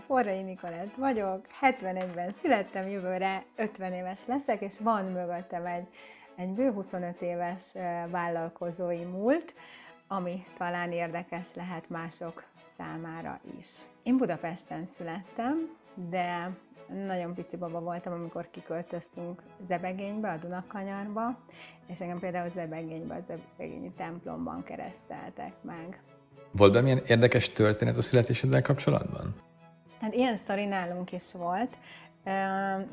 [0.00, 5.86] Forrai Nikolett vagyok, 71-ben születtem, jövőre 50 éves leszek, és van mögöttem egy,
[6.36, 7.72] egy bő 25 éves
[8.10, 9.54] vállalkozói múlt,
[10.08, 12.44] ami talán érdekes lehet mások
[12.76, 13.66] számára is.
[14.02, 15.76] Én Budapesten születtem,
[16.10, 16.56] de
[17.06, 21.38] nagyon pici baba voltam, amikor kiköltöztünk Zebegénybe, a Dunakanyarba,
[21.86, 26.02] és engem például Zebegénybe, a Zebegényi templomban kereszteltek meg.
[26.50, 29.50] Volt bármilyen érdekes történet a születéseddel kapcsolatban?
[30.02, 31.76] Hát ilyen sztori nálunk is volt.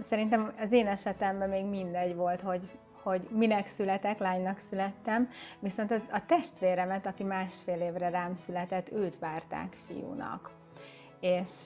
[0.10, 2.70] Szerintem az én esetemben még mindegy volt, hogy,
[3.04, 9.20] hogy minek születek, lánynak születtem, viszont az, a testvéremet, aki másfél évre rám született, őt
[9.20, 10.52] várták fiúnak.
[11.20, 11.64] És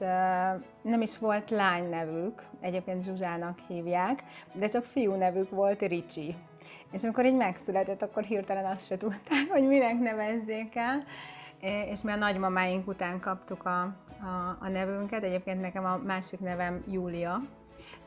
[0.82, 4.24] nem is volt lány nevük, egyébként Zsuzsának hívják,
[4.54, 6.36] de csak fiú nevük volt, Ricsi.
[6.92, 11.04] És amikor így megszületett, akkor hirtelen azt se tudták, hogy minek nevezzék el,
[11.90, 15.24] és mi a nagymamáink után kaptuk a, a, a nevünket.
[15.24, 17.42] Egyébként nekem a másik nevem Júlia,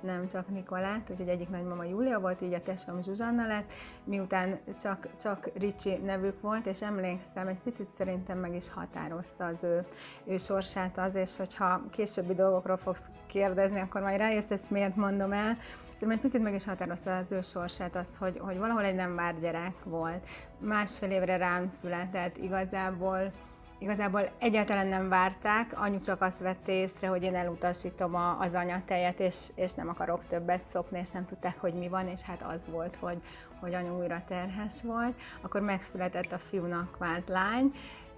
[0.01, 3.73] nem csak Nikolát, úgyhogy egyik nagymama Júlia volt, így a tesóm Zsuzsanna lett,
[4.05, 9.63] miután csak, csak Ricsi nevük volt, és emlékszem, egy picit szerintem meg is határozta az
[9.63, 9.87] ő,
[10.25, 15.33] ő sorsát az, és hogyha későbbi dolgokról fogsz kérdezni, akkor majd rájössz, ezt miért mondom
[15.33, 15.57] el,
[15.99, 19.15] Szerintem egy picit meg is határozta az ő sorsát az, hogy, hogy valahol egy nem
[19.15, 20.29] vár gyerek volt.
[20.59, 23.33] Másfél évre rám született, igazából
[23.79, 29.21] Igazából egyáltalán nem várták, anyu csak azt vette észre, hogy én elutasítom a, az anyatejet,
[29.21, 32.61] és, és nem akarok többet szopni, és nem tudták, hogy mi van, és hát az
[32.71, 33.23] volt, hogy,
[33.61, 35.21] hogy anyu újra terhes volt.
[35.41, 37.73] Akkor megszületett a fiúnak várt lány,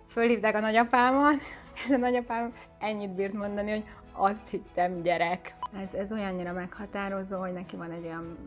[0.08, 1.40] fölhívták a nagyapámat,
[1.84, 5.54] és a nagyapám ennyit bírt mondani, hogy azt hittem gyerek.
[5.82, 8.38] Ez, ez olyannyira meghatározó, hogy neki van egy olyan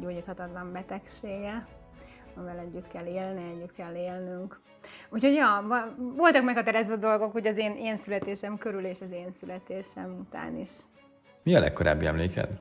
[0.00, 1.66] gyógyíthatatlan betegsége,
[2.38, 4.60] amivel együtt kell élni, együtt kell élnünk.
[5.08, 5.64] Úgyhogy ja,
[6.16, 10.70] voltak meghatározó dolgok, hogy az én, én születésem körül és az én születésem után is.
[11.42, 12.60] Mi a legkorábbi emléked?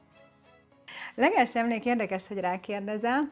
[1.16, 3.30] Legelső emlék érdekes, hogy rákérdezel,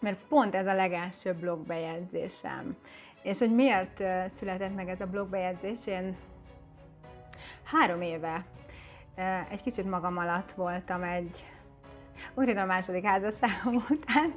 [0.00, 2.76] mert pont ez a legelső blogbejegyzésem.
[3.22, 4.02] És hogy miért
[4.38, 6.16] született meg ez a blogbejegyzés, én
[7.64, 8.44] három éve
[9.50, 11.44] egy kicsit magam alatt voltam egy
[12.34, 14.34] konkrétan a második házasságom után,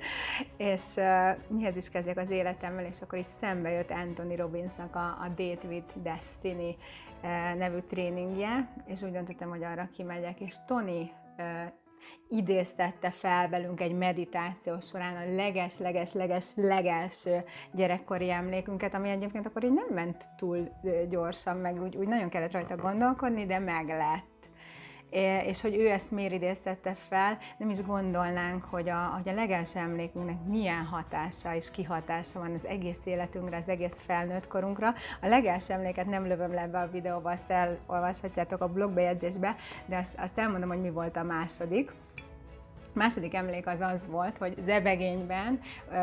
[0.58, 5.06] és uh, mihez is kezdjek az életemmel, és akkor is szembe jött Anthony Robbinsnak a,
[5.06, 6.76] a Date with Destiny
[7.24, 11.46] uh, nevű tréningje, és úgy döntöttem, hogy arra kimegyek, és Tony uh,
[12.30, 19.74] idéztette fel velünk egy meditáció során a leges-leges-leges legelső gyerekkori emlékünket, ami egyébként akkor így
[19.74, 20.70] nem ment túl
[21.10, 24.35] gyorsan, meg úgy, úgy nagyon kellett rajta gondolkodni, de meg lett
[25.46, 29.80] és hogy ő ezt miért idéztette fel, nem is gondolnánk, hogy a, hogy a legelső
[29.80, 34.94] emlékünknek milyen hatása és kihatása van az egész életünkre, az egész felnőtt korunkra.
[35.22, 39.56] A legelső emléket nem lövöm le be a videóba, azt elolvashatjátok a blogbejegyzésbe,
[39.86, 41.94] de azt, azt elmondom, hogy mi volt a második.
[42.94, 45.60] Második emlék az az volt, hogy Zebegényben,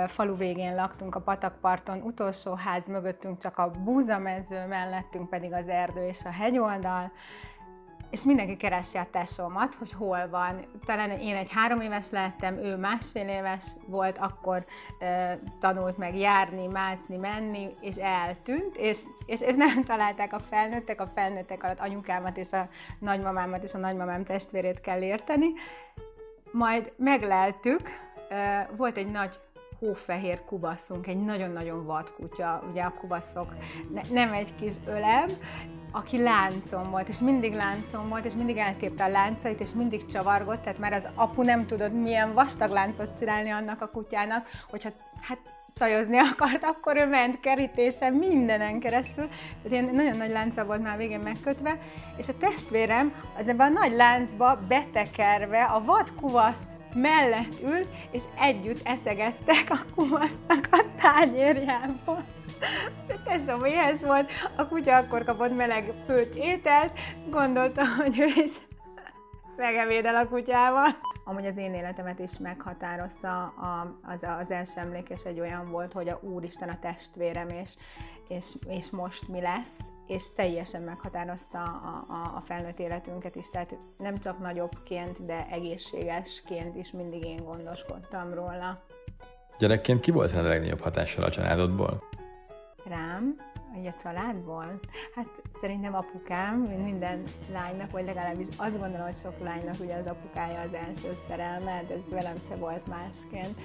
[0.07, 6.07] falu végén laktunk a patakparton, utolsó ház mögöttünk csak a búzamező, mellettünk pedig az erdő
[6.07, 7.13] és a hegyoldal,
[8.13, 10.65] és mindenki keresi a tesómat, hogy hol van.
[10.85, 14.65] Talán én egy három éves lettem, ő másfél éves volt, akkor
[14.99, 21.01] e, tanult meg járni, mászni, menni, és eltűnt, és, és, és nem találták a felnőttek,
[21.01, 22.69] a felnőttek alatt anyukámat és a
[22.99, 25.47] nagymamámat és a nagymamám testvérét kell érteni.
[26.51, 27.89] Majd megleltük,
[28.29, 29.39] e, volt egy nagy
[29.79, 33.55] hófehér kubaszunk, egy nagyon-nagyon vad kutya, ugye a kubaszok,
[33.93, 35.29] ne, nem egy kis ölem,
[35.93, 40.63] aki láncom volt, és mindig láncom volt, és mindig eltépte a láncait, és mindig csavargott,
[40.63, 44.89] tehát már az apu nem tudott milyen vastag láncot csinálni annak a kutyának, hogyha
[45.21, 45.39] hát
[45.75, 49.29] csajozni akart, akkor ő ment kerítésen, mindenen keresztül.
[49.29, 51.79] Tehát ilyen nagyon nagy lánca volt már végén megkötve,
[52.17, 56.63] és a testvérem az ebben a nagy láncba betekerve a vad kuvasz
[56.95, 62.25] mellett ült, és együtt eszegettek a kuvasznak a tányérjából.
[63.33, 66.99] Tesóm éhes volt, a kutya akkor kapott meleg főt ételt,
[67.31, 68.53] gondolta, hogy ő is
[69.57, 70.89] megevédel a kutyával.
[71.25, 76.09] Amúgy az én életemet is meghatározta a, az, az első emlékes egy olyan volt, hogy
[76.09, 77.73] a Úristen a testvérem, és,
[78.29, 79.77] és, és most mi lesz,
[80.07, 86.77] és teljesen meghatározta a, a, a felnőtt életünket is, tehát nem csak nagyobbként, de egészségesként
[86.77, 88.85] is mindig én gondoskodtam róla.
[89.59, 92.03] Gyerekként ki volt a legnagyobb hatással a családodból?
[92.85, 93.37] Rám,
[93.75, 94.81] vagy a családból?
[95.15, 95.27] Hát
[95.61, 100.61] szerintem apukám, mint minden lánynak, vagy legalábbis azt gondolom, hogy sok lánynak ugye az apukája
[100.61, 103.61] az első szerelme, de ez velem se volt másként.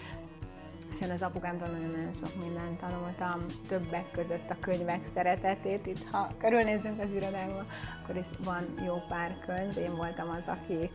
[0.92, 5.86] És én az apukámtól nagyon-nagyon sok mindent tanultam, többek között a könyvek szeretetét.
[5.86, 7.66] Itt, ha körülnézünk az irodánkba,
[8.04, 9.78] akkor is van jó pár könyv.
[9.78, 10.90] Én voltam az, aki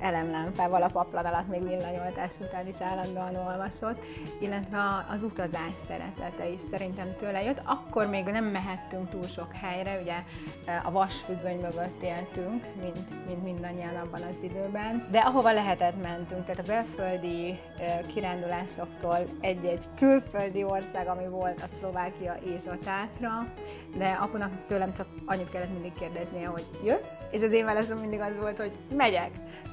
[0.00, 4.04] elemlámpával a paplan alatt még villanyoltás után is állandóan olvasott,
[4.40, 4.78] illetve
[5.10, 7.60] az utazás szeretete is szerintem tőle jött.
[7.64, 10.16] Akkor még nem mehettünk túl sok helyre, ugye
[10.84, 16.58] a vasfüggöny mögött éltünk, mint, mint mindannyian abban az időben, de ahova lehetett mentünk, tehát
[16.58, 17.60] a belföldi
[18.06, 23.52] kirándulásoktól egy-egy külföldi ország, ami volt a Szlovákia és a Tátra,
[23.96, 27.18] de apunak tőlem csak annyit kellett mindig kérdeznie, hogy jössz?
[27.30, 29.30] És az én válaszom mindig az volt, hogy megyek.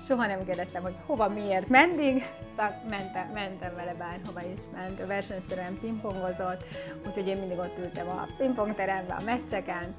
[0.07, 2.23] Soha nem kérdeztem, hogy hova, miért, mendig,
[2.57, 5.01] csak mentem, mentem vele bárhova is ment.
[5.01, 6.63] A versenyszerűen pingpongozott,
[7.07, 9.95] úgyhogy én mindig ott ültem a pingpongteremben, a meccseken,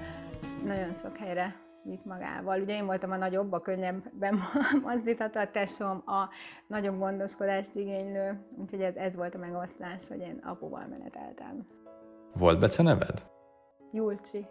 [0.65, 2.61] nagyon sok helyre vitt magával.
[2.61, 4.39] Ugye én voltam a nagyobb, a könnyebben
[4.87, 6.29] mozdítható, a tesom a
[6.67, 11.65] nagyobb gondoskodást igénylő, úgyhogy ez, ez volt a megosztás, hogy én apuval meneteltem.
[12.33, 13.27] Volt Bece neved?
[13.93, 14.47] Julcsi.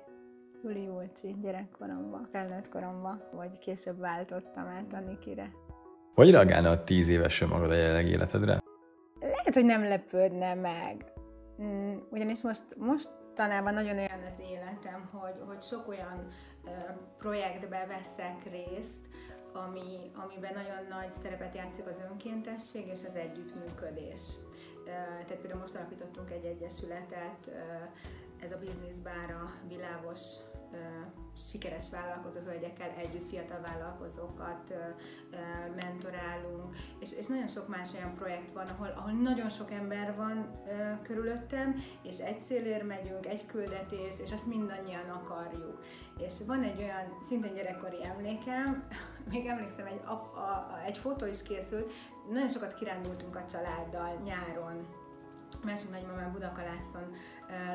[0.63, 5.51] Juli Julcsi gyerekkoromban, felnőtt koromban, vagy később váltottam át a Nikire.
[6.15, 8.59] Hogy reagálna a tíz éves magad a jelenlegi életedre?
[9.19, 11.13] Lehet, hogy nem lepődne meg.
[11.61, 16.27] Mm, ugyanis most, most tanában nagyon olyan az életem, hogy, hogy sok olyan
[17.17, 19.07] projektbe veszek részt,
[19.53, 24.21] ami, amiben nagyon nagy szerepet játszik az önkéntesség és az együttműködés.
[24.85, 27.49] Tehát például most alapítottunk egy egyesületet,
[28.39, 30.21] ez a Business Bar világos
[31.55, 34.73] sikeres vállalkozó hölgyekkel együtt fiatal vállalkozókat
[35.75, 40.61] mentorálunk, és, és nagyon sok más olyan projekt van, ahol, ahol nagyon sok ember van
[41.03, 45.83] körülöttem, és egy célért megyünk, egy küldetés, és azt mindannyian akarjuk.
[46.17, 48.87] És van egy olyan szintén gyerekkori emlékem,
[49.31, 51.91] még emlékszem, egy, a, a, egy fotó is készült,
[52.31, 54.87] nagyon sokat kirándultunk a családdal nyáron,
[55.63, 57.15] másik nagymamám Budakalászon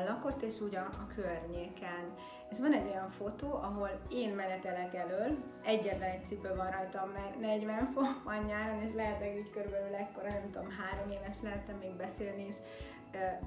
[0.07, 2.13] lakott, és úgy a, a környéken.
[2.49, 7.39] És van egy olyan fotó, ahol én menetelek elől, egyetlen egy cipő van rajtam, mert
[7.39, 11.95] 40 fok van nyáron, és lehetek így körülbelül ekkora, nem tudom, három éves lehettem még
[11.95, 12.55] beszélni is,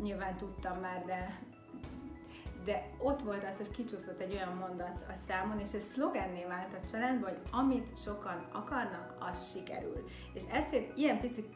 [0.02, 1.38] nyilván tudtam már, de
[2.64, 6.74] de ott volt az, hogy kicsúszott egy olyan mondat a számon, és ez szlogenné vált
[6.74, 10.04] a családban, hogy amit sokan akarnak, az sikerül.
[10.32, 11.48] És ezt ilyen pici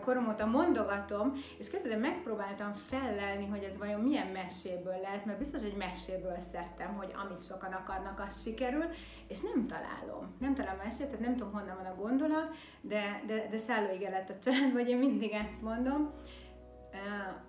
[0.00, 5.62] korom óta mondogatom, és kezdetben megpróbáltam fellelni, hogy ez vajon milyen meséből lehet, mert biztos,
[5.62, 8.84] hogy meséből szedtem, hogy amit sokan akarnak, az sikerül,
[9.28, 10.36] és nem találom.
[10.40, 14.30] Nem találom mesét, tehát nem tudom, honnan van a gondolat, de, de, de szállóige lett
[14.30, 16.12] a család, vagy én mindig ezt mondom.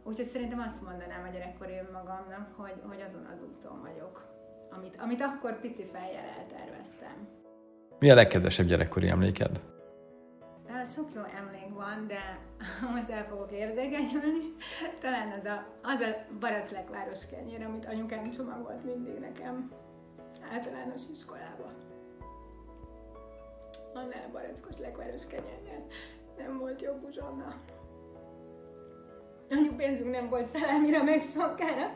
[0.03, 4.27] Úgyhogy szerintem azt mondanám a gyerekkori magamnak, hogy, hogy azon az úton vagyok,
[4.69, 7.27] amit, amit akkor pici fejjel elterveztem.
[7.99, 9.78] Mi a legkedvesebb gyerekkori emléked?
[10.69, 12.39] Sok jó emlék van, de
[12.93, 14.53] most el fogok érzékenyülni.
[14.99, 19.71] Talán az a, az a baraszlekváros kenyér, amit anyukám csomagolt mindig nekem
[20.51, 21.71] általános iskolába.
[23.93, 25.85] Annál a barackos lekváros kenyérnél
[26.37, 27.53] nem volt jobb uzsonna.
[29.49, 31.95] Annyi pénzünk nem volt szalámira, meg sokára.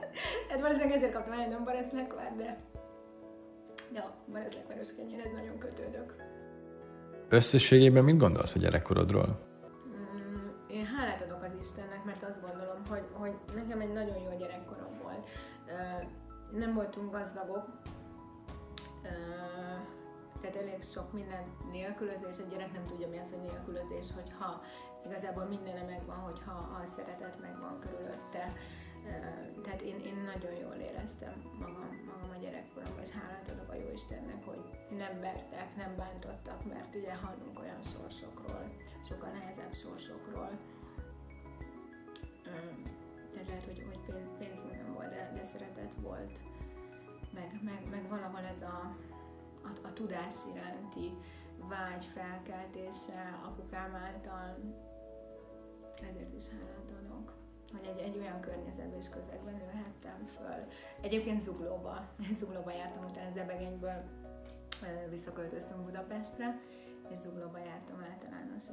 [0.50, 2.58] Hát valószínűleg ezért kaptam el, nem baraszlekvár, de...
[3.94, 6.16] Ja, baraszlekváros kenyér, ez nagyon kötődök.
[7.34, 9.40] Összességében mit gondolsz a gyerekkorodról?
[9.88, 14.38] Mm, én hálát adok az Istennek, mert azt gondolom, hogy, hogy nekem egy nagyon jó
[14.38, 15.30] gyerekkorom volt.
[16.52, 17.66] Nem voltunk gazdagok,
[20.42, 24.62] tehát elég sok minden nélkülözés, egy gyerek nem tudja mi az, hogy nélkülözés, hogyha
[25.06, 28.54] igazából mindene megvan, hogyha a szeretet megvan körülötte.
[29.64, 33.92] Tehát én, én nagyon jól éreztem magam, magam a gyerekkoromban, és hálát adok a jó
[33.94, 34.64] Istennek, hogy
[34.98, 38.64] nem vertek, nem bántottak, mert ugye hallunk olyan sorsokról,
[39.04, 40.52] sokkal nehezebb sorsokról.
[43.34, 46.40] Tehát lehet, hogy, hogy pénz, pénz nem volt, de, de szeretet volt.
[47.34, 48.96] Meg, meg, meg valahol ez a,
[49.64, 51.12] a, a tudás iránti
[51.70, 54.58] vágy felkeltése apukám által,
[56.10, 57.13] ezért is hálát adok
[58.14, 60.68] egy, olyan környezetben és közegben nőhettem föl.
[61.02, 62.08] Egyébként Zuglóba,
[62.40, 64.04] Zuglóba jártam utána Zebegényből,
[65.10, 66.60] visszaköltöztünk Budapestre,
[67.12, 68.64] és Zuglóba jártam általános